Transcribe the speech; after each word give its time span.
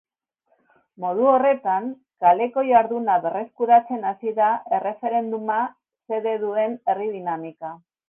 Modu 1.03 1.27
horretan, 1.31 1.91
kaleko 2.25 2.65
jarduna 2.69 3.19
berreskuratzen 3.27 4.09
hasi 4.15 4.35
da 4.41 4.51
erreferenduma 4.81 5.63
xede 5.71 6.39
duen 6.49 6.79
herri 6.91 7.11
dinamika. 7.17 7.77